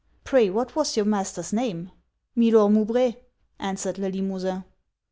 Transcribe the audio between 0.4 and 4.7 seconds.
what was your master's name?' 'Milor Moubray,' answered Le Limosin.